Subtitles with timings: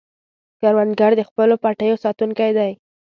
[0.59, 2.71] کروندګر د خپلو پټیو ساتونکی دی